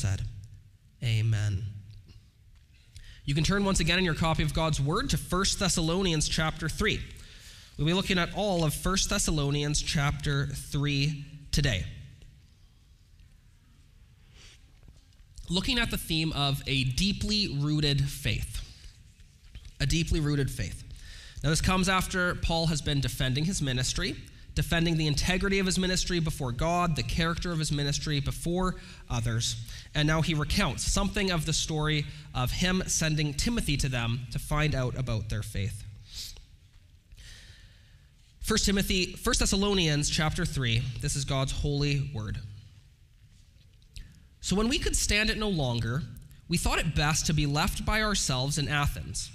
[0.00, 0.22] said,
[1.04, 1.62] Amen.
[3.24, 6.68] You can turn once again in your copy of God's Word to 1 Thessalonians chapter
[6.68, 7.00] 3.
[7.76, 11.84] We'll be looking at all of 1 Thessalonians chapter 3 today.
[15.50, 18.66] Looking at the theme of a deeply rooted faith.
[19.80, 20.82] A deeply rooted faith.
[21.42, 24.16] Now, this comes after Paul has been defending his ministry
[24.54, 28.76] defending the integrity of his ministry before God, the character of his ministry before
[29.08, 29.56] others.
[29.94, 34.38] And now he recounts something of the story of him sending Timothy to them to
[34.38, 35.84] find out about their faith.
[38.46, 42.38] 1 Timothy, 1 Thessalonians chapter 3, this is God's holy word.
[44.40, 46.02] So when we could stand it no longer,
[46.48, 49.30] we thought it best to be left by ourselves in Athens.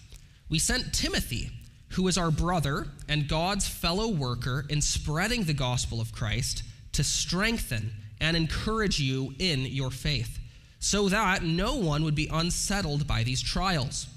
[0.50, 1.52] We sent Timothy
[1.96, 7.04] who is our brother and God's fellow worker in spreading the gospel of Christ, to
[7.04, 10.40] strengthen and encourage you in your faith,
[10.80, 14.08] so that no one would be unsettled by these trials.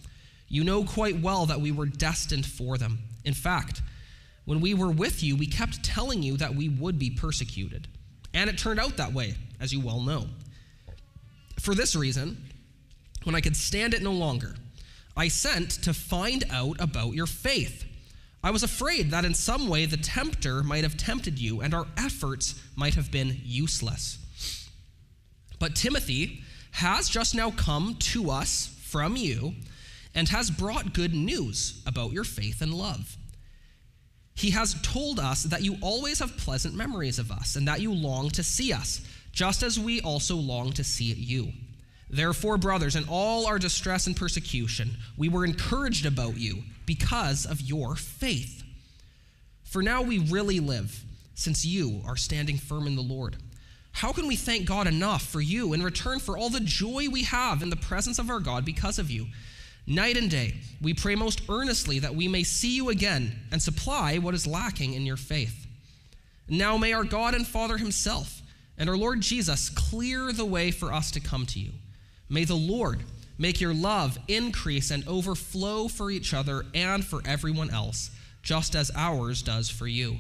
[0.49, 2.99] You know quite well that we were destined for them.
[3.25, 3.81] In fact,
[4.45, 7.87] when we were with you, we kept telling you that we would be persecuted.
[8.35, 10.27] And it turned out that way, as you well know.
[11.61, 12.43] For this reason,
[13.25, 14.55] when I could stand it no longer,
[15.19, 17.85] I sent to find out about your faith.
[18.41, 21.89] I was afraid that in some way the tempter might have tempted you and our
[21.97, 24.19] efforts might have been useless.
[25.59, 29.55] But Timothy has just now come to us from you
[30.15, 33.17] and has brought good news about your faith and love.
[34.37, 37.93] He has told us that you always have pleasant memories of us and that you
[37.93, 39.01] long to see us,
[39.33, 41.53] just as we also long to see you.
[42.11, 47.61] Therefore, brothers, in all our distress and persecution, we were encouraged about you because of
[47.61, 48.63] your faith.
[49.65, 53.37] For now we really live, since you are standing firm in the Lord.
[53.93, 57.25] How can we thank God enough for you in return for all the joy we
[57.25, 59.27] have in the presence of our God because of you?
[59.87, 64.19] Night and day, we pray most earnestly that we may see you again and supply
[64.19, 65.67] what is lacking in your faith.
[66.49, 68.41] Now may our God and Father Himself
[68.79, 71.73] and our Lord Jesus clear the way for us to come to you.
[72.29, 73.01] May the Lord
[73.39, 78.11] make your love increase and overflow for each other and for everyone else,
[78.43, 80.19] just as ours does for you.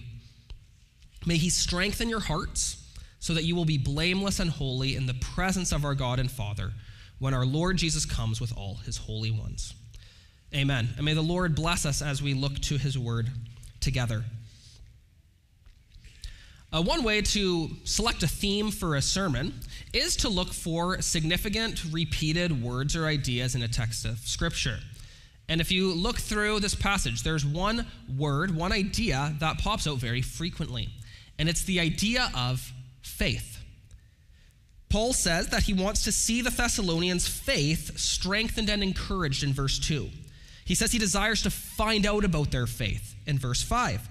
[1.26, 2.84] May He strengthen your hearts
[3.18, 6.30] so that you will be blameless and holy in the presence of our God and
[6.30, 6.72] Father
[7.18, 9.74] when our Lord Jesus comes with all His holy ones.
[10.54, 10.88] Amen.
[10.96, 13.30] And may the Lord bless us as we look to His word
[13.80, 14.24] together.
[16.72, 19.54] Uh, one way to select a theme for a sermon
[19.92, 24.78] is to look for significant repeated words or ideas in a text of Scripture.
[25.48, 29.98] And if you look through this passage, there's one word, one idea that pops out
[29.98, 30.90] very frequently,
[31.38, 33.58] and it's the idea of faith.
[34.90, 39.78] Paul says that he wants to see the Thessalonians' faith strengthened and encouraged in verse
[39.78, 40.08] 2.
[40.64, 44.08] He says he desires to find out about their faith in verse 5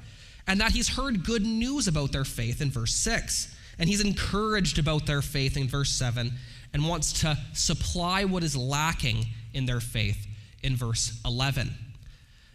[0.48, 3.54] and that he's heard good news about their faith in verse 6.
[3.80, 6.32] And he's encouraged about their faith in verse 7
[6.74, 10.28] and wants to supply what is lacking in their faith
[10.64, 11.74] in verse 11.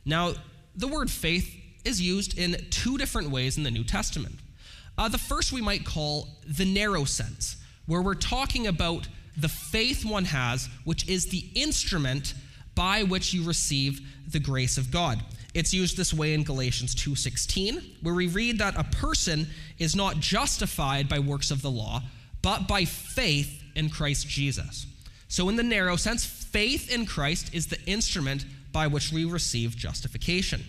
[0.05, 0.33] Now,
[0.75, 4.37] the word faith is used in two different ways in the New Testament.
[4.97, 7.57] Uh, the first we might call the narrow sense,
[7.87, 12.35] where we're talking about the faith one has, which is the instrument
[12.75, 14.01] by which you receive
[14.31, 15.23] the grace of God.
[15.55, 20.21] It's used this way in Galatians 2:16, where we read that a person is not
[20.21, 22.03] justified by works of the law,
[22.41, 24.87] but by faith in Christ Jesus.
[25.29, 29.77] So in the narrow sense, faith in Christ is the instrument by which we receive
[29.77, 30.65] justification.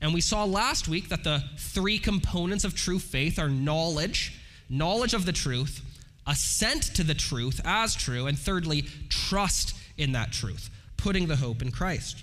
[0.00, 4.32] And we saw last week that the three components of true faith are knowledge,
[4.68, 5.80] knowledge of the truth,
[6.26, 11.62] assent to the truth as true, and thirdly, trust in that truth, putting the hope
[11.62, 12.22] in Christ.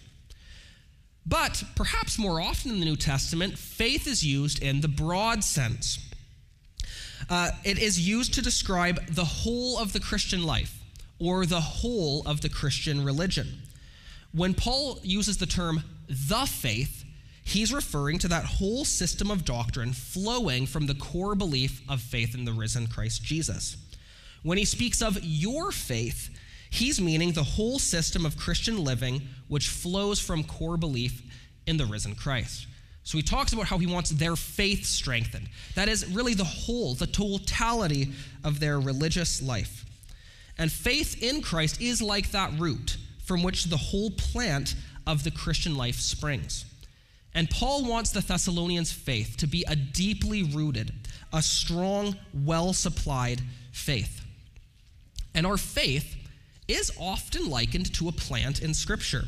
[1.30, 6.00] But perhaps more often in the New Testament, faith is used in the broad sense.
[7.30, 10.80] Uh, it is used to describe the whole of the Christian life
[11.20, 13.62] or the whole of the Christian religion.
[14.34, 17.06] When Paul uses the term the faith,
[17.44, 22.34] he's referring to that whole system of doctrine flowing from the core belief of faith
[22.34, 23.78] in the risen Christ Jesus.
[24.42, 26.30] When he speaks of your faith,
[26.70, 31.22] He's meaning the whole system of Christian living which flows from core belief
[31.66, 32.68] in the risen Christ.
[33.04, 35.50] So he talks about how he wants their faith strengthened.
[35.76, 38.10] That is really the whole, the totality
[38.44, 39.86] of their religious life.
[40.60, 44.76] And faith in Christ is like that root from which the whole plant
[45.08, 46.66] of the Christian life springs.
[47.34, 50.92] And Paul wants the Thessalonians' faith to be a deeply rooted,
[51.32, 54.22] a strong, well supplied faith.
[55.34, 56.16] And our faith
[56.70, 59.26] is often likened to a plant in Scripture.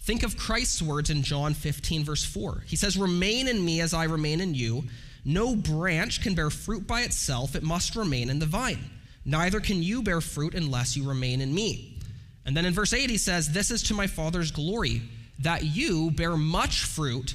[0.00, 2.64] Think of Christ's words in John 15, verse 4.
[2.66, 4.84] He says, Remain in me as I remain in you.
[5.24, 8.90] No branch can bear fruit by itself, it must remain in the vine.
[9.24, 11.98] Neither can you bear fruit unless you remain in me.
[12.46, 15.02] And then in verse 8, he says, This is to my Father's glory,
[15.40, 17.34] that you bear much fruit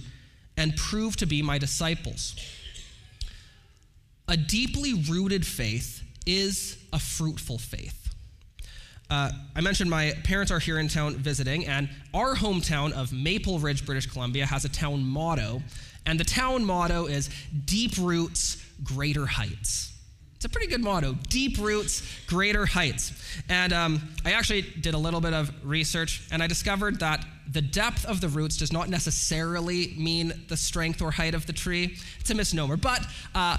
[0.57, 2.35] and prove to be my disciples.
[4.27, 8.02] A deeply rooted faith is a fruitful faith.
[9.09, 13.59] Uh, I mentioned my parents are here in town visiting, and our hometown of Maple
[13.59, 15.61] Ridge, British Columbia, has a town motto.
[16.05, 17.29] And the town motto is
[17.65, 19.93] Deep Roots, Greater Heights.
[20.43, 23.13] It's a pretty good motto deep roots, greater heights.
[23.47, 27.61] And um, I actually did a little bit of research and I discovered that the
[27.61, 31.97] depth of the roots does not necessarily mean the strength or height of the tree.
[32.19, 32.75] It's a misnomer.
[32.75, 33.57] But uh,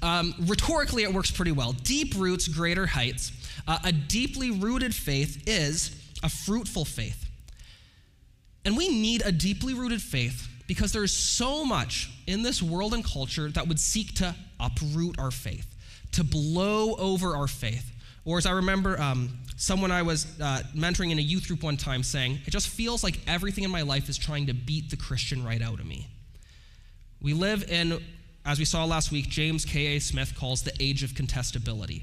[0.00, 1.72] um, rhetorically, it works pretty well.
[1.72, 3.30] Deep roots, greater heights.
[3.66, 7.28] Uh, a deeply rooted faith is a fruitful faith.
[8.64, 12.94] And we need a deeply rooted faith because there is so much in this world
[12.94, 15.66] and culture that would seek to uproot our faith,
[16.12, 17.90] to blow over our faith.
[18.24, 21.76] Or as I remember um, someone I was uh, mentoring in a youth group one
[21.76, 24.96] time saying, it just feels like everything in my life is trying to beat the
[24.96, 26.08] Christian right out of me.
[27.20, 28.02] We live in,
[28.46, 30.00] as we saw last week, James K.A.
[30.00, 32.02] Smith calls the age of contestability.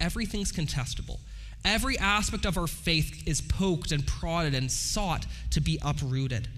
[0.00, 1.18] Everything's contestable.
[1.64, 6.48] Every aspect of our faith is poked and prodded and sought to be uprooted.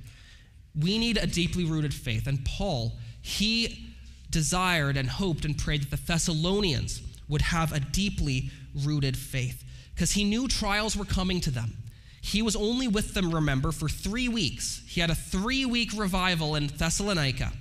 [0.79, 2.27] We need a deeply rooted faith.
[2.27, 2.93] And Paul,
[3.23, 3.95] he
[4.31, 8.51] desired and hoped and prayed that the Thessalonians would have a deeply
[8.85, 9.65] rooted faith
[9.95, 11.77] because he knew trials were coming to them.
[12.21, 14.83] He was only with them, remember, for three weeks.
[14.87, 17.53] He had a three week revival in Thessalonica.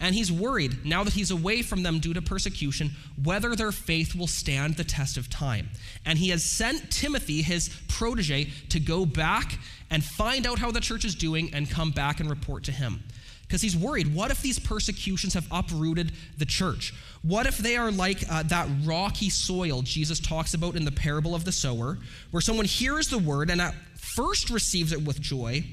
[0.00, 2.92] And he's worried, now that he's away from them due to persecution,
[3.22, 5.70] whether their faith will stand the test of time.
[6.04, 9.58] And he has sent Timothy, his protege, to go back
[9.90, 13.02] and find out how the church is doing and come back and report to him.
[13.42, 16.94] Because he's worried what if these persecutions have uprooted the church?
[17.22, 21.34] What if they are like uh, that rocky soil Jesus talks about in the parable
[21.34, 21.98] of the sower,
[22.30, 25.64] where someone hears the word and at first receives it with joy,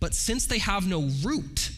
[0.00, 1.70] but since they have no root,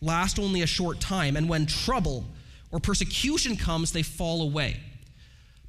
[0.00, 2.24] last only a short time, and when trouble
[2.70, 4.80] or persecution comes, they fall away.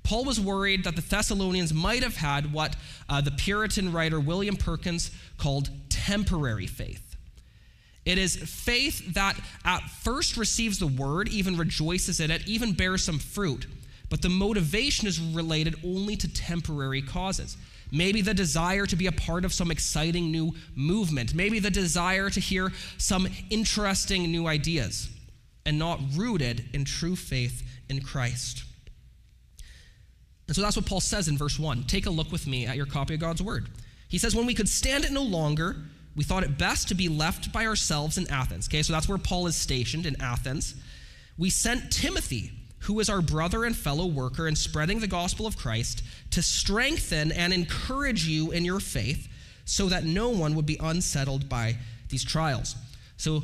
[0.03, 2.75] Paul was worried that the Thessalonians might have had what
[3.07, 7.15] uh, the Puritan writer William Perkins called temporary faith.
[8.05, 13.03] It is faith that at first receives the word, even rejoices in it, even bears
[13.03, 13.67] some fruit,
[14.09, 17.55] but the motivation is related only to temporary causes.
[17.91, 21.33] Maybe the desire to be a part of some exciting new movement.
[21.33, 25.09] Maybe the desire to hear some interesting new ideas
[25.65, 28.63] and not rooted in true faith in Christ.
[30.47, 31.83] And so that's what Paul says in verse 1.
[31.83, 33.69] Take a look with me at your copy of God's word.
[34.07, 35.75] He says, When we could stand it no longer,
[36.15, 38.67] we thought it best to be left by ourselves in Athens.
[38.67, 40.75] Okay, so that's where Paul is stationed in Athens.
[41.37, 42.51] We sent Timothy
[42.81, 47.31] who is our brother and fellow worker in spreading the gospel of Christ, to strengthen
[47.31, 49.27] and encourage you in your faith,
[49.65, 51.77] so that no one would be unsettled by
[52.09, 52.75] these trials.
[53.17, 53.43] So,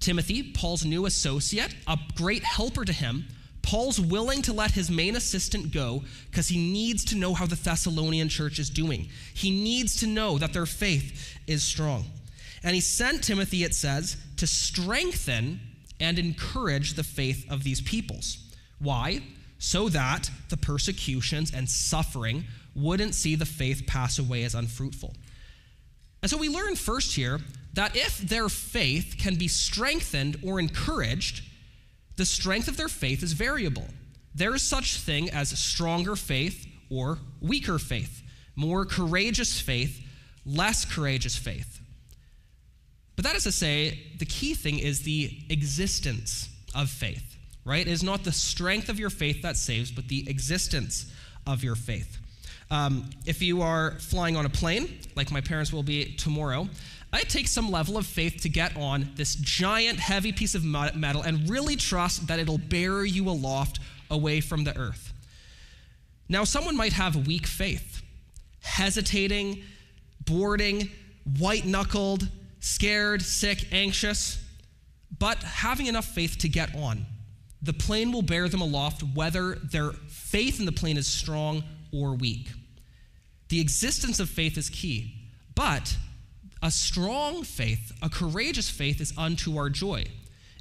[0.00, 3.26] Timothy, Paul's new associate, a great helper to him,
[3.66, 7.56] Paul's willing to let his main assistant go because he needs to know how the
[7.56, 9.08] Thessalonian church is doing.
[9.34, 12.04] He needs to know that their faith is strong.
[12.62, 15.58] And he sent Timothy, it says, to strengthen
[15.98, 18.38] and encourage the faith of these peoples.
[18.78, 19.22] Why?
[19.58, 25.14] So that the persecutions and suffering wouldn't see the faith pass away as unfruitful.
[26.22, 27.40] And so we learn first here
[27.74, 31.42] that if their faith can be strengthened or encouraged,
[32.16, 33.86] the strength of their faith is variable.
[34.34, 38.22] There is such thing as stronger faith or weaker faith,
[38.54, 40.02] more courageous faith,
[40.44, 41.80] less courageous faith.
[43.14, 47.35] But that is to say, the key thing is the existence of faith
[47.66, 47.86] right?
[47.86, 51.12] It is not the strength of your faith that saves, but the existence
[51.46, 52.18] of your faith.
[52.70, 56.68] Um, if you are flying on a plane, like my parents will be tomorrow,
[57.12, 61.22] it takes some level of faith to get on this giant, heavy piece of metal
[61.22, 63.80] and really trust that it'll bear you aloft
[64.10, 65.12] away from the earth.
[66.28, 68.02] Now, someone might have weak faith,
[68.62, 69.62] hesitating,
[70.24, 70.90] boarding,
[71.38, 72.28] white knuckled,
[72.60, 74.42] scared, sick, anxious,
[75.18, 77.06] but having enough faith to get on
[77.66, 82.14] the plane will bear them aloft whether their faith in the plane is strong or
[82.14, 82.48] weak.
[83.48, 85.14] The existence of faith is key,
[85.54, 85.96] but
[86.62, 90.04] a strong faith, a courageous faith, is unto our joy.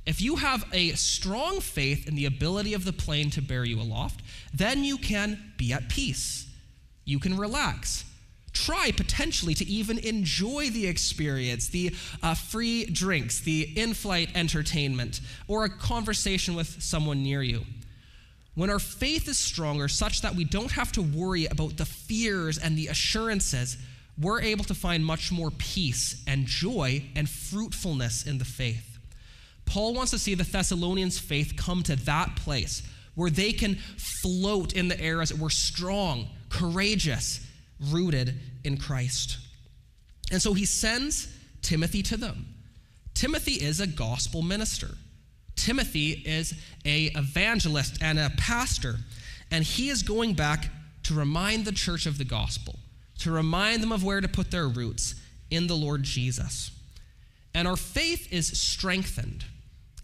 [0.05, 3.79] If you have a strong faith in the ability of the plane to bear you
[3.79, 4.21] aloft,
[4.53, 6.47] then you can be at peace.
[7.05, 8.05] You can relax.
[8.55, 11.93] Try potentially to even enjoy the experience, the
[12.23, 17.65] uh, free drinks, the in flight entertainment, or a conversation with someone near you.
[18.55, 22.57] When our faith is stronger, such that we don't have to worry about the fears
[22.57, 23.77] and the assurances,
[24.17, 28.97] we're able to find much more peace and joy and fruitfulness in the faith.
[29.65, 32.83] Paul wants to see the Thessalonians' faith come to that place
[33.15, 33.75] where they can
[34.21, 37.44] float in the air as it were strong, courageous,
[37.79, 39.37] rooted in Christ.
[40.31, 41.27] And so he sends
[41.61, 42.47] Timothy to them.
[43.13, 44.89] Timothy is a gospel minister.
[45.55, 46.53] Timothy is
[46.85, 48.97] a evangelist and a pastor,
[49.51, 50.69] and he is going back
[51.03, 52.77] to remind the church of the gospel,
[53.19, 55.15] to remind them of where to put their roots
[55.49, 56.71] in the Lord Jesus.
[57.53, 59.45] And our faith is strengthened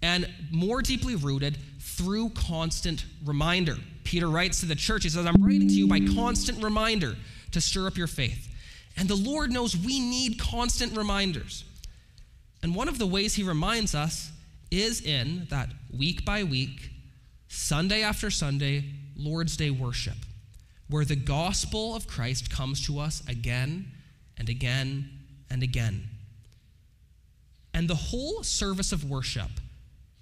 [0.02, 3.78] and more deeply rooted through constant reminder.
[4.04, 7.16] Peter writes to the church, he says, I'm writing to you by constant reminder
[7.52, 8.48] to stir up your faith.
[8.98, 11.64] And the Lord knows we need constant reminders.
[12.64, 14.32] And one of the ways he reminds us
[14.70, 16.92] is in that week by week,
[17.48, 20.18] Sunday after Sunday, Lord's Day worship,
[20.90, 23.92] where the gospel of Christ comes to us again
[24.38, 25.10] and again
[25.50, 26.08] and again.
[27.74, 29.50] And the whole service of worship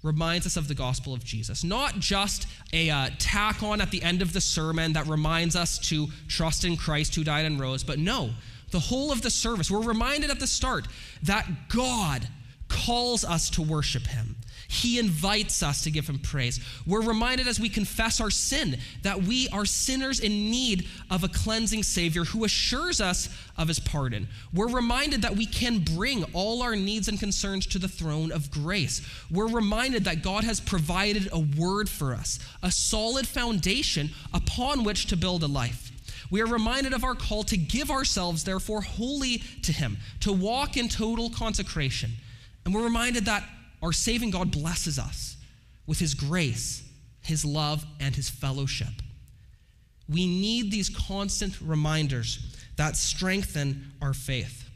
[0.02, 1.62] reminds us of the gospel of Jesus.
[1.62, 5.78] Not just a uh, tack on at the end of the sermon that reminds us
[5.90, 8.30] to trust in Christ who died and rose, but no,
[8.70, 9.70] the whole of the service.
[9.70, 10.86] We're reminded at the start
[11.22, 12.26] that God
[12.68, 14.36] calls us to worship him.
[14.70, 16.60] He invites us to give him praise.
[16.86, 21.28] We're reminded as we confess our sin that we are sinners in need of a
[21.28, 24.28] cleansing Savior who assures us of his pardon.
[24.54, 28.52] We're reminded that we can bring all our needs and concerns to the throne of
[28.52, 29.02] grace.
[29.28, 35.06] We're reminded that God has provided a word for us, a solid foundation upon which
[35.06, 35.90] to build a life.
[36.30, 40.76] We are reminded of our call to give ourselves, therefore, wholly to Him, to walk
[40.76, 42.12] in total consecration.
[42.64, 43.42] And we're reminded that
[43.82, 45.36] our saving God blesses us
[45.86, 46.82] with His grace,
[47.22, 49.02] His love, and His fellowship.
[50.08, 54.68] We need these constant reminders that strengthen our faith.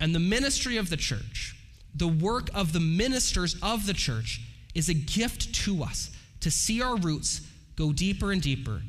[0.00, 1.56] And the ministry of the church,
[1.94, 4.40] the work of the ministers of the church,
[4.74, 6.10] is a gift to us
[6.40, 7.40] to see our roots
[7.76, 8.82] go deeper and deeper,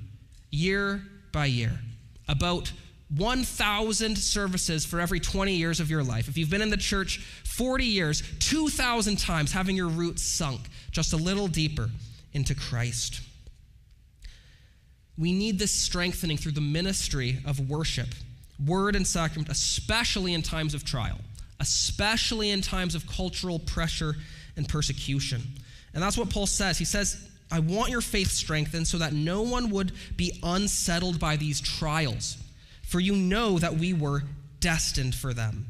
[0.51, 1.79] year by year.
[2.27, 2.71] About
[3.09, 6.27] 1,000 services for every 20 years of your life.
[6.27, 11.13] If you've been in the church 40 years, 2,000 times having your roots sunk just
[11.13, 11.89] a little deeper
[12.33, 13.21] into Christ.
[15.17, 18.09] We need this strengthening through the ministry of worship,
[18.65, 21.19] word and sacrament, especially in times of trial,
[21.59, 24.15] especially in times of cultural pressure
[24.57, 25.41] and persecution.
[25.93, 26.77] And that's what Paul says.
[26.77, 31.37] He says, I want your faith strengthened so that no one would be unsettled by
[31.37, 32.37] these trials
[32.95, 34.23] for you know that we were
[34.61, 35.65] destined for them.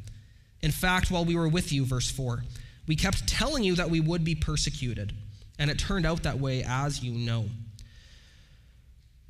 [0.61, 2.43] In fact, while we were with you, verse 4,
[2.85, 5.11] we kept telling you that we would be persecuted,
[5.57, 7.45] and it turned out that way, as you know.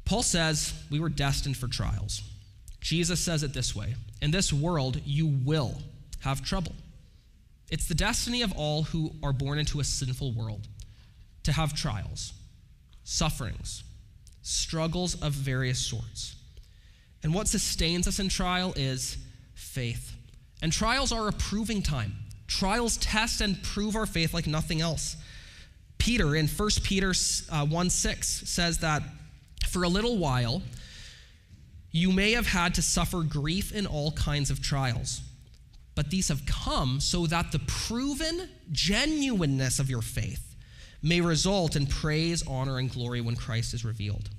[0.04, 2.22] Paul says we were destined for trials.
[2.82, 5.78] Jesus says it this way In this world, you will
[6.20, 6.76] have trouble.
[7.72, 10.68] It's the destiny of all who are born into a sinful world
[11.44, 12.34] to have trials,
[13.06, 13.86] sufferings,
[14.42, 16.36] struggles of various sorts.
[17.26, 19.18] And what sustains us in trial is
[19.56, 20.14] faith.
[20.62, 22.14] And trials are a proving time.
[22.46, 25.18] Trials test and prove our faith like nothing else.
[25.98, 27.16] Peter in 1 Peter
[27.52, 29.02] uh, 1 6 says that
[29.68, 30.62] for a little while
[31.90, 35.22] you may have had to suffer grief in all kinds of trials.
[35.96, 40.56] But these have come so that the proven genuineness of your faith
[41.02, 44.30] may result in praise, honor, and glory when Christ is revealed.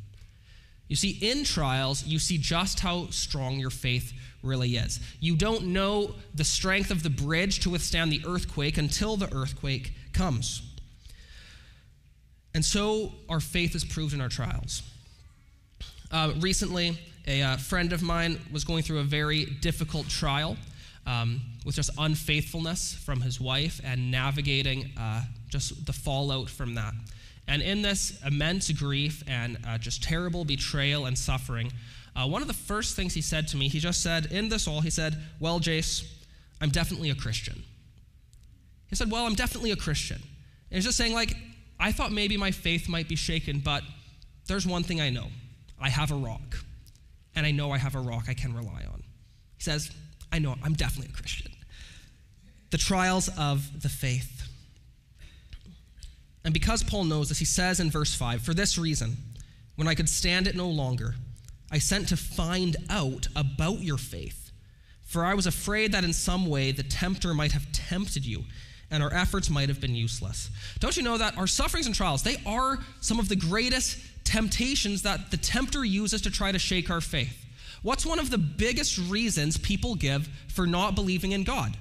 [0.88, 4.12] You see, in trials, you see just how strong your faith
[4.42, 5.00] really is.
[5.20, 9.92] You don't know the strength of the bridge to withstand the earthquake until the earthquake
[10.12, 10.62] comes.
[12.54, 14.82] And so our faith is proved in our trials.
[16.10, 20.56] Uh, recently, a uh, friend of mine was going through a very difficult trial
[21.06, 26.94] um, with just unfaithfulness from his wife and navigating uh, just the fallout from that.
[27.48, 31.70] And in this immense grief and uh, just terrible betrayal and suffering,
[32.16, 34.66] uh, one of the first things he said to me, he just said, in this
[34.66, 36.04] all, he said, Well, Jace,
[36.60, 37.62] I'm definitely a Christian.
[38.88, 40.16] He said, Well, I'm definitely a Christian.
[40.70, 41.36] And he's just saying, like,
[41.78, 43.82] I thought maybe my faith might be shaken, but
[44.46, 45.26] there's one thing I know
[45.80, 46.58] I have a rock.
[47.34, 49.02] And I know I have a rock I can rely on.
[49.58, 49.90] He says,
[50.32, 51.52] I know I'm definitely a Christian.
[52.70, 54.48] The trials of the faith.
[56.46, 59.16] And because Paul knows this, he says in verse 5 For this reason,
[59.74, 61.16] when I could stand it no longer,
[61.72, 64.52] I sent to find out about your faith.
[65.02, 68.44] For I was afraid that in some way the tempter might have tempted you
[68.92, 70.48] and our efforts might have been useless.
[70.78, 75.02] Don't you know that our sufferings and trials, they are some of the greatest temptations
[75.02, 77.44] that the tempter uses to try to shake our faith?
[77.82, 81.76] What's one of the biggest reasons people give for not believing in God?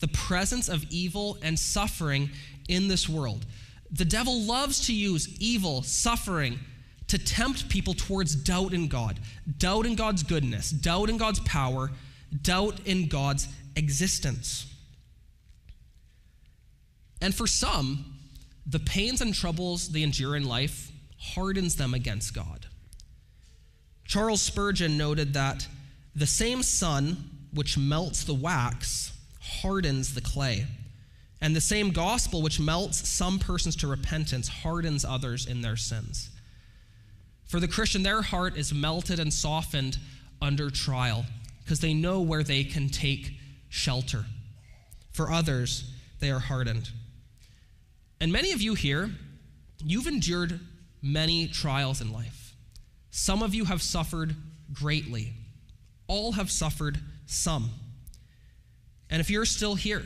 [0.00, 2.30] The presence of evil and suffering
[2.68, 3.46] in this world.
[3.92, 6.60] The devil loves to use evil, suffering,
[7.08, 9.18] to tempt people towards doubt in God,
[9.58, 11.90] doubt in God's goodness, doubt in God's power,
[12.42, 14.72] doubt in God's existence.
[17.20, 18.04] And for some,
[18.66, 22.66] the pains and troubles they endure in life hardens them against God.
[24.04, 25.66] Charles Spurgeon noted that
[26.14, 30.66] the same sun which melts the wax hardens the clay,
[31.40, 36.30] and the same gospel which melts some persons to repentance hardens others in their sins.
[37.46, 39.98] For the Christian, their heart is melted and softened
[40.40, 41.24] under trial
[41.64, 43.32] because they know where they can take
[43.68, 44.26] shelter.
[45.12, 46.90] For others, they are hardened.
[48.20, 49.10] And many of you here,
[49.82, 50.60] you've endured
[51.02, 52.54] many trials in life.
[53.10, 54.36] Some of you have suffered
[54.72, 55.32] greatly.
[56.06, 57.70] All have suffered some.
[59.08, 60.04] And if you're still here,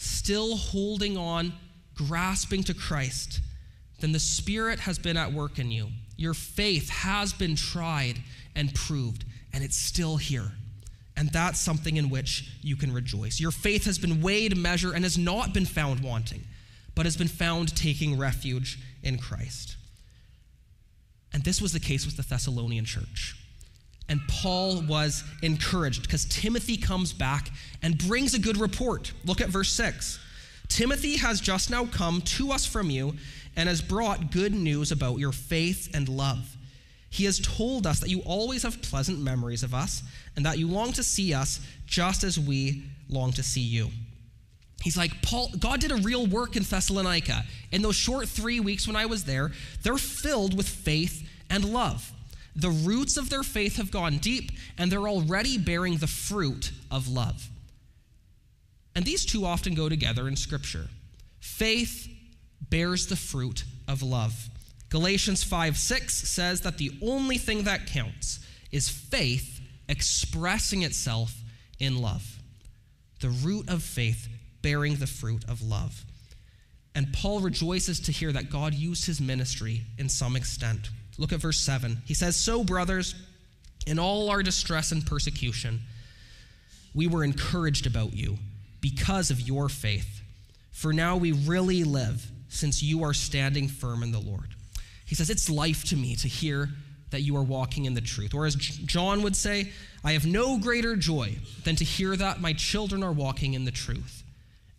[0.00, 1.52] still holding on,
[1.94, 3.40] grasping to Christ,
[4.00, 5.88] then the Spirit has been at work in you.
[6.16, 8.18] Your faith has been tried
[8.54, 10.52] and proved, and it's still here.
[11.16, 13.40] And that's something in which you can rejoice.
[13.40, 16.44] Your faith has been weighed, measured, and has not been found wanting
[16.94, 19.76] but has been found taking refuge in Christ.
[21.32, 23.36] And this was the case with the Thessalonian church.
[24.10, 27.48] And Paul was encouraged because Timothy comes back
[27.80, 29.12] and brings a good report.
[29.24, 30.18] Look at verse 6.
[30.68, 33.14] Timothy has just now come to us from you
[33.56, 36.56] and has brought good news about your faith and love.
[37.08, 40.02] He has told us that you always have pleasant memories of us
[40.36, 43.90] and that you long to see us just as we long to see you.
[44.82, 47.44] He's like, Paul, God did a real work in Thessalonica.
[47.70, 52.12] In those short three weeks when I was there, they're filled with faith and love.
[52.56, 57.08] The roots of their faith have gone deep, and they're already bearing the fruit of
[57.08, 57.48] love.
[58.94, 60.88] And these two often go together in Scripture.
[61.38, 62.08] Faith
[62.60, 64.48] bears the fruit of love.
[64.88, 68.40] Galatians 5 6 says that the only thing that counts
[68.72, 71.34] is faith expressing itself
[71.78, 72.38] in love.
[73.20, 74.28] The root of faith
[74.62, 76.04] bearing the fruit of love.
[76.94, 80.90] And Paul rejoices to hear that God used his ministry in some extent.
[81.18, 82.02] Look at verse 7.
[82.06, 83.14] He says, So, brothers,
[83.86, 85.80] in all our distress and persecution,
[86.94, 88.38] we were encouraged about you
[88.80, 90.22] because of your faith.
[90.72, 94.54] For now we really live since you are standing firm in the Lord.
[95.04, 96.68] He says, It's life to me to hear
[97.10, 98.34] that you are walking in the truth.
[98.34, 99.72] Or as John would say,
[100.04, 103.70] I have no greater joy than to hear that my children are walking in the
[103.70, 104.22] truth.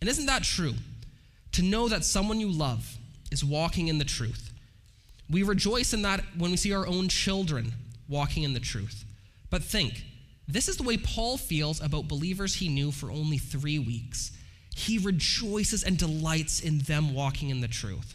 [0.00, 0.74] And isn't that true?
[1.52, 2.96] To know that someone you love
[3.30, 4.51] is walking in the truth.
[5.30, 7.72] We rejoice in that when we see our own children
[8.08, 9.04] walking in the truth.
[9.50, 10.04] But think,
[10.48, 14.32] this is the way Paul feels about believers he knew for only three weeks.
[14.74, 18.14] He rejoices and delights in them walking in the truth.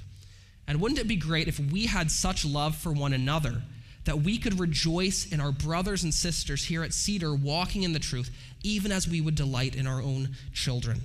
[0.67, 3.61] And wouldn't it be great if we had such love for one another
[4.03, 7.99] that we could rejoice in our brothers and sisters here at Cedar walking in the
[7.99, 8.29] truth,
[8.63, 11.01] even as we would delight in our own children?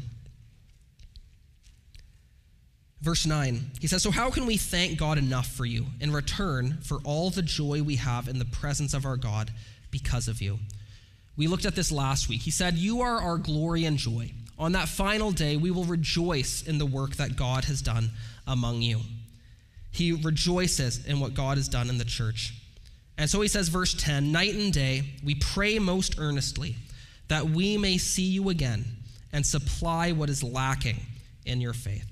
[3.02, 6.78] Verse 9, he says, So how can we thank God enough for you in return
[6.82, 9.50] for all the joy we have in the presence of our God
[9.90, 10.60] because of you?
[11.36, 12.42] We looked at this last week.
[12.42, 14.30] He said, You are our glory and joy.
[14.56, 18.10] On that final day, we will rejoice in the work that God has done
[18.46, 19.00] among you.
[19.90, 22.54] He rejoices in what God has done in the church.
[23.18, 26.76] And so he says, verse 10 Night and day, we pray most earnestly
[27.26, 28.84] that we may see you again
[29.32, 31.00] and supply what is lacking
[31.44, 32.12] in your faith.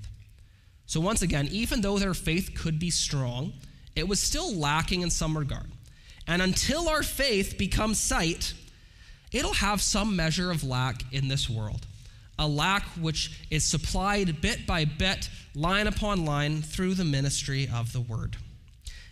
[0.91, 3.53] So, once again, even though their faith could be strong,
[3.95, 5.71] it was still lacking in some regard.
[6.27, 8.55] And until our faith becomes sight,
[9.31, 11.87] it'll have some measure of lack in this world.
[12.41, 17.93] A lack which is supplied bit by bit, line upon line, through the ministry of
[17.93, 18.37] the word.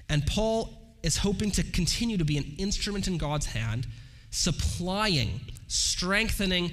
[0.08, 3.86] And Paul is hoping to continue to be an instrument in God's hand,
[4.30, 6.72] supplying, strengthening,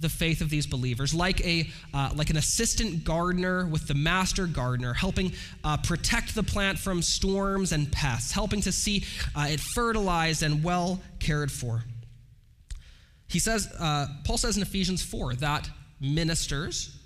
[0.00, 4.46] the faith of these believers, like, a, uh, like an assistant gardener with the master
[4.46, 9.04] gardener, helping uh, protect the plant from storms and pests, helping to see
[9.36, 11.84] uh, it fertilized and well cared for.
[13.28, 15.68] He says, uh, Paul says in Ephesians 4 that
[16.00, 16.98] ministers,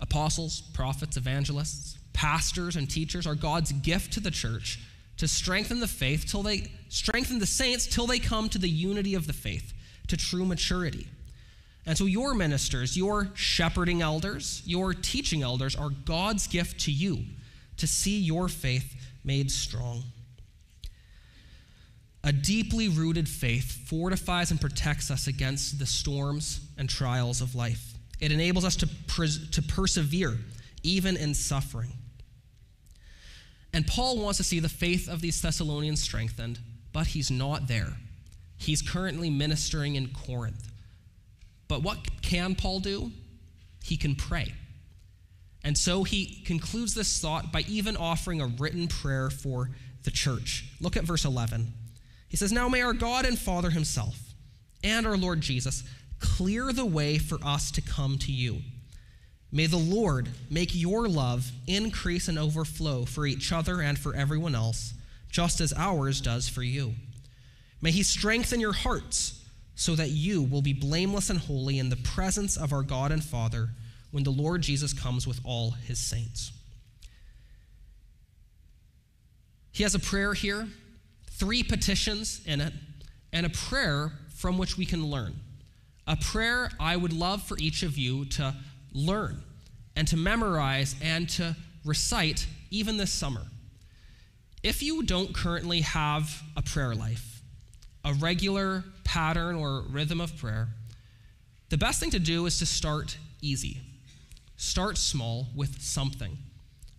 [0.00, 4.80] apostles, prophets, evangelists, pastors, and teachers are God's gift to the church
[5.16, 9.14] to strengthen the faith till they strengthen the saints till they come to the unity
[9.14, 9.72] of the faith,
[10.08, 11.08] to true maturity.
[11.86, 17.24] And so your ministers, your shepherding elders, your teaching elders are God's gift to you
[17.76, 20.02] to see your faith made strong.
[22.24, 27.94] A deeply rooted faith fortifies and protects us against the storms and trials of life.
[28.18, 30.38] It enables us to, pres- to persevere
[30.82, 31.92] even in suffering.
[33.72, 36.58] And Paul wants to see the faith of these Thessalonians strengthened,
[36.92, 37.96] but he's not there.
[38.56, 40.72] He's currently ministering in Corinth.
[41.68, 43.10] But what can Paul do?
[43.82, 44.52] He can pray.
[45.64, 49.70] And so he concludes this thought by even offering a written prayer for
[50.04, 50.64] the church.
[50.80, 51.72] Look at verse 11.
[52.28, 54.16] He says, Now may our God and Father himself
[54.84, 55.82] and our Lord Jesus
[56.20, 58.58] clear the way for us to come to you.
[59.52, 64.54] May the Lord make your love increase and overflow for each other and for everyone
[64.54, 64.94] else,
[65.30, 66.94] just as ours does for you.
[67.80, 69.44] May he strengthen your hearts
[69.76, 73.22] so that you will be blameless and holy in the presence of our God and
[73.22, 73.68] Father
[74.10, 76.50] when the Lord Jesus comes with all his saints.
[79.70, 80.66] He has a prayer here,
[81.30, 82.72] three petitions in it,
[83.32, 85.34] and a prayer from which we can learn.
[86.06, 88.54] A prayer I would love for each of you to
[88.94, 89.42] learn
[89.94, 93.42] and to memorize and to recite even this summer.
[94.62, 97.35] If you don't currently have a prayer life,
[98.06, 100.68] a regular pattern or rhythm of prayer,
[101.68, 103.80] the best thing to do is to start easy.
[104.56, 106.38] Start small with something.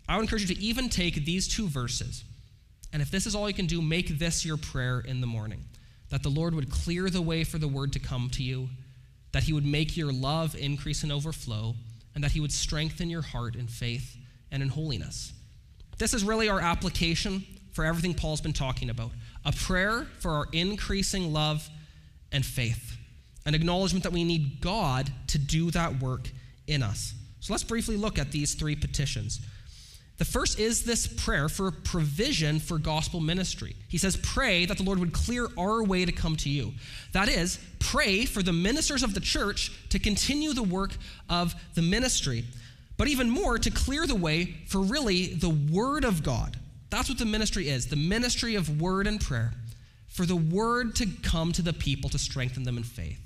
[0.07, 2.23] I would encourage you to even take these two verses,
[2.91, 5.63] and if this is all you can do, make this your prayer in the morning
[6.09, 8.69] that the Lord would clear the way for the word to come to you,
[9.33, 11.75] that He would make your love increase and overflow,
[12.15, 14.15] and that He would strengthen your heart in faith
[14.51, 15.33] and in holiness.
[15.97, 19.11] This is really our application for everything Paul's been talking about
[19.47, 21.67] a prayer for our increasing love
[22.33, 22.97] and faith,
[23.45, 26.29] an acknowledgement that we need God to do that work
[26.67, 27.13] in us.
[27.39, 29.39] So let's briefly look at these three petitions.
[30.17, 33.75] The first is this prayer for provision for gospel ministry.
[33.87, 36.73] He says, Pray that the Lord would clear our way to come to you.
[37.13, 40.91] That is, pray for the ministers of the church to continue the work
[41.29, 42.43] of the ministry,
[42.97, 46.57] but even more, to clear the way for really the Word of God.
[46.89, 49.53] That's what the ministry is the ministry of word and prayer,
[50.07, 53.19] for the Word to come to the people to strengthen them in faith.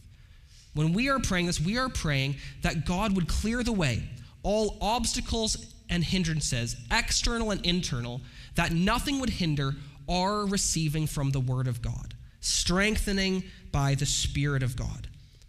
[0.74, 4.04] When we are praying this, we are praying that God would clear the way,
[4.44, 8.22] all obstacles and hindrances, external and internal,
[8.56, 9.76] that nothing would hinder
[10.10, 15.08] our receiving from the Word of God, strengthening by the Spirit of God.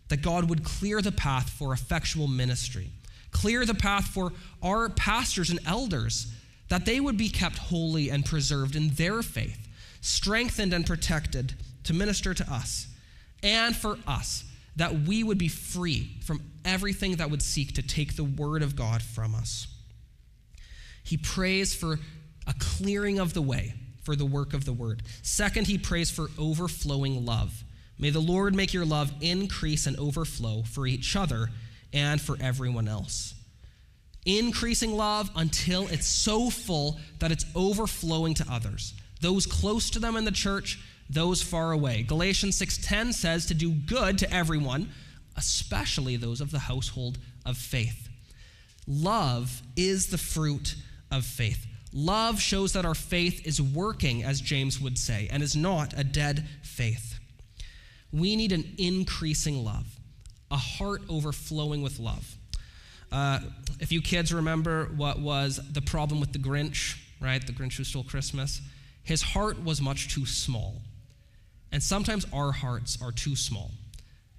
[0.08, 2.90] That God would clear the path for effectual ministry,
[3.30, 6.32] clear the path for our pastors and elders,
[6.72, 9.68] that they would be kept holy and preserved in their faith,
[10.00, 11.52] strengthened and protected
[11.84, 12.86] to minister to us,
[13.42, 14.44] and for us
[14.76, 18.74] that we would be free from everything that would seek to take the word of
[18.74, 19.66] God from us.
[21.04, 21.98] He prays for
[22.46, 25.02] a clearing of the way for the work of the word.
[25.20, 27.64] Second, he prays for overflowing love.
[27.98, 31.50] May the Lord make your love increase and overflow for each other
[31.92, 33.34] and for everyone else.
[34.24, 40.16] Increasing love until it's so full that it's overflowing to others, those close to them
[40.16, 40.78] in the church
[41.12, 42.02] those far away.
[42.02, 44.90] Galatians 6:10 says to do good to everyone,
[45.36, 48.08] especially those of the household of faith.
[48.86, 50.74] Love is the fruit
[51.10, 51.66] of faith.
[51.92, 56.04] Love shows that our faith is working, as James would say, and is not a
[56.04, 57.18] dead faith.
[58.10, 59.98] We need an increasing love,
[60.50, 62.38] a heart overflowing with love.
[63.12, 63.40] Uh,
[63.78, 67.46] if you kids remember what was the problem with the Grinch, right?
[67.46, 68.62] The Grinch who stole Christmas,
[69.04, 70.80] his heart was much too small.
[71.70, 73.70] And sometimes our hearts are too small,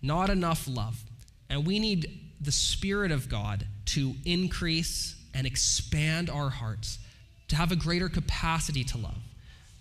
[0.02, 1.04] not enough love.
[1.50, 7.00] And we need the Spirit of God to increase and expand our hearts,
[7.48, 9.18] to have a greater capacity to love,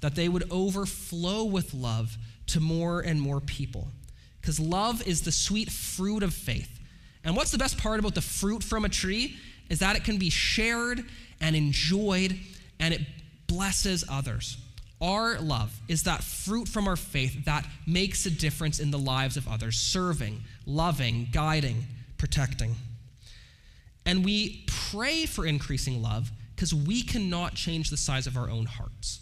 [0.00, 2.16] that they would overflow with love
[2.48, 3.88] to more and more people.
[4.40, 6.81] Because love is the sweet fruit of faith.
[7.24, 9.37] And what's the best part about the fruit from a tree?
[9.68, 11.04] Is that it can be shared
[11.40, 12.38] and enjoyed
[12.78, 13.00] and it
[13.46, 14.56] blesses others.
[15.00, 19.37] Our love is that fruit from our faith that makes a difference in the lives
[19.37, 21.85] of others, serving, loving, guiding,
[22.18, 22.76] protecting.
[24.06, 28.66] And we pray for increasing love because we cannot change the size of our own
[28.66, 29.20] hearts.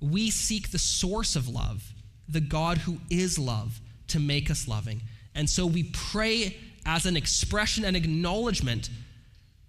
[0.00, 1.92] We seek the source of love,
[2.28, 5.00] the God who is love, to make us loving.
[5.34, 8.90] And so we pray as an expression and acknowledgement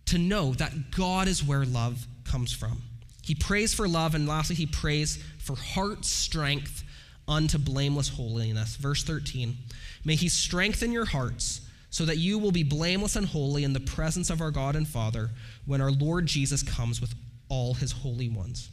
[0.05, 2.81] to know that God is where love comes from.
[3.23, 6.83] He prays for love, and lastly, he prays for heart strength
[7.27, 8.75] unto blameless holiness.
[8.75, 9.55] Verse 13
[10.03, 13.79] May he strengthen your hearts so that you will be blameless and holy in the
[13.79, 15.29] presence of our God and Father
[15.65, 17.13] when our Lord Jesus comes with
[17.49, 18.69] all his holy ones.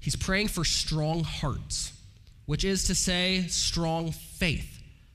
[0.00, 1.92] He's praying for strong hearts,
[2.46, 4.73] which is to say, strong faith.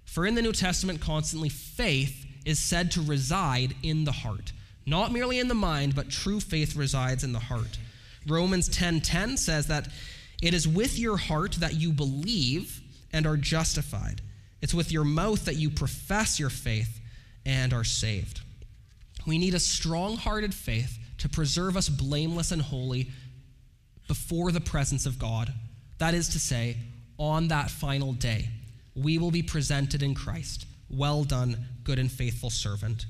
[0.09, 4.51] For in the New Testament, constantly, faith is said to reside in the heart.
[4.87, 7.77] Not merely in the mind, but true faith resides in the heart.
[8.25, 9.87] Romans 10:10 10, 10 says that
[10.41, 12.81] it is with your heart that you believe
[13.13, 14.21] and are justified.
[14.61, 16.99] It's with your mouth that you profess your faith
[17.45, 18.41] and are saved.
[19.27, 23.11] We need a strong-hearted faith to preserve us blameless and holy
[24.07, 25.53] before the presence of God.
[25.99, 26.77] That is to say,
[27.19, 28.49] on that final day,
[28.95, 30.65] we will be presented in Christ.
[30.89, 33.05] Well done, good and faithful servant.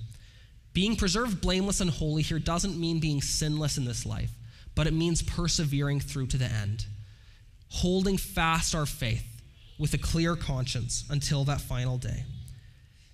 [0.74, 4.32] Being preserved blameless and holy here doesn't mean being sinless in this life,
[4.76, 6.86] but it means persevering through to the end,
[7.70, 9.26] holding fast our faith
[9.78, 12.24] with a clear conscience until that final day.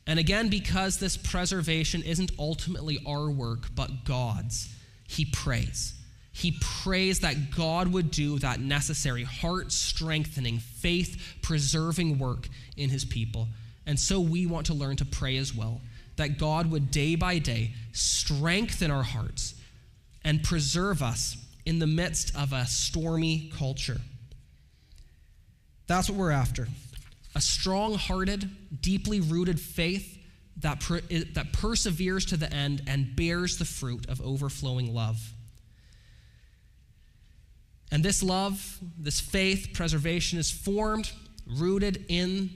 [0.07, 4.73] And again, because this preservation isn't ultimately our work, but God's,
[5.07, 5.93] he prays.
[6.35, 13.05] He prays that God would do that necessary, heart strengthening, faith preserving work in his
[13.05, 13.47] people.
[13.85, 15.79] And so we want to learn to pray as well
[16.17, 19.55] that God would day by day strengthen our hearts
[20.25, 24.01] and preserve us in the midst of a stormy culture.
[25.87, 26.67] That's what we're after
[27.33, 28.49] a strong hearted,
[28.81, 30.17] deeply rooted faith
[30.57, 35.33] that, per, that perseveres to the end and bears the fruit of overflowing love.
[37.91, 41.11] And this love, this faith, preservation is formed,
[41.45, 42.49] rooted in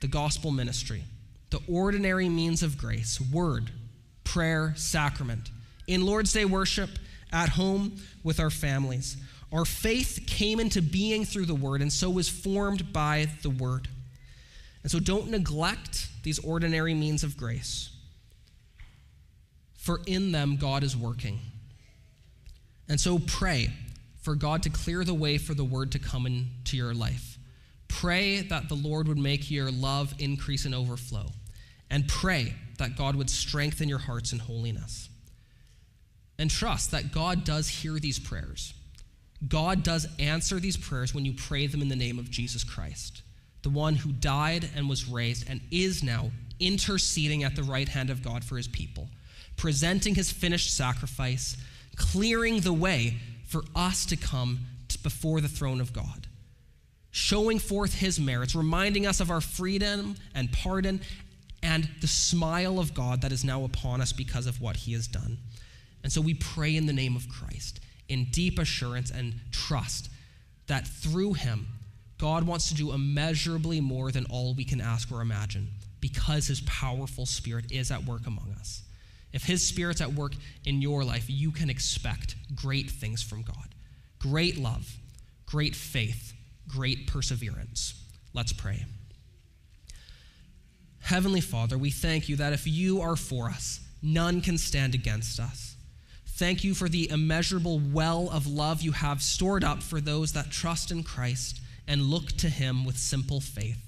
[0.00, 1.02] the gospel ministry,
[1.50, 3.70] the ordinary means of grace word,
[4.22, 5.50] prayer, sacrament.
[5.86, 6.90] In Lord's Day worship,
[7.34, 9.16] at home with our families.
[9.52, 13.88] Our faith came into being through the Word and so was formed by the Word.
[14.82, 17.90] And so don't neglect these ordinary means of grace,
[19.76, 21.40] for in them God is working.
[22.88, 23.70] And so pray
[24.24, 27.38] for God to clear the way for the Word to come into your life.
[27.88, 31.26] Pray that the Lord would make your love increase and overflow.
[31.90, 35.10] And pray that God would strengthen your hearts in holiness.
[36.38, 38.72] And trust that God does hear these prayers.
[39.46, 43.20] God does answer these prayers when you pray them in the name of Jesus Christ,
[43.62, 48.08] the one who died and was raised and is now interceding at the right hand
[48.08, 49.10] of God for his people,
[49.56, 51.58] presenting his finished sacrifice,
[51.94, 53.18] clearing the way
[53.54, 54.66] for us to come
[55.04, 56.26] before the throne of God,
[57.12, 61.00] showing forth his merits, reminding us of our freedom and pardon
[61.62, 65.06] and the smile of God that is now upon us because of what he has
[65.06, 65.38] done.
[66.02, 70.10] And so we pray in the name of Christ in deep assurance and trust
[70.66, 71.68] that through him,
[72.18, 75.68] God wants to do immeasurably more than all we can ask or imagine
[76.00, 78.83] because his powerful spirit is at work among us.
[79.34, 80.32] If his spirit's at work
[80.64, 83.74] in your life, you can expect great things from God
[84.20, 84.96] great love,
[85.44, 86.32] great faith,
[86.66, 87.92] great perseverance.
[88.32, 88.86] Let's pray.
[91.00, 95.38] Heavenly Father, we thank you that if you are for us, none can stand against
[95.38, 95.76] us.
[96.26, 100.50] Thank you for the immeasurable well of love you have stored up for those that
[100.50, 103.84] trust in Christ and look to him with simple faith.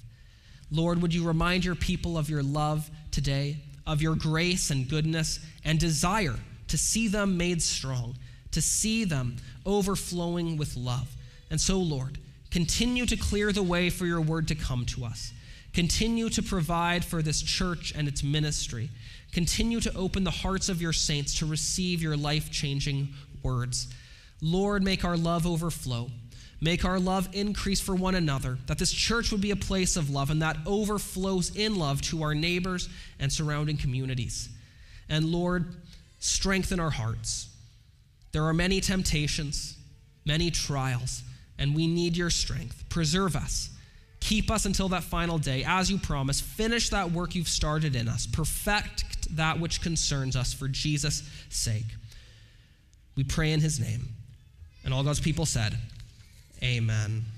[0.70, 3.56] Lord, would you remind your people of your love today,
[3.86, 6.36] of your grace and goodness, and desire
[6.68, 8.16] to see them made strong,
[8.50, 11.14] to see them overflowing with love.
[11.50, 12.18] And so, Lord,
[12.50, 15.32] continue to clear the way for your word to come to us.
[15.72, 18.88] Continue to provide for this church and its ministry.
[19.32, 23.08] Continue to open the hearts of your saints to receive your life changing
[23.42, 23.86] words.
[24.40, 26.10] Lord, make our love overflow.
[26.60, 30.10] Make our love increase for one another, that this church would be a place of
[30.10, 32.88] love and that overflows in love to our neighbors
[33.18, 34.48] and surrounding communities.
[35.08, 35.74] And Lord,
[36.18, 37.48] strengthen our hearts.
[38.32, 39.76] There are many temptations,
[40.24, 41.22] many trials,
[41.58, 42.84] and we need your strength.
[42.88, 43.70] Preserve us
[44.26, 45.62] Keep us until that final day.
[45.64, 48.26] As you promise, finish that work you've started in us.
[48.26, 51.86] Perfect that which concerns us for Jesus' sake.
[53.14, 54.08] We pray in his name.
[54.84, 55.76] And all God's people said,
[56.62, 57.35] Amen.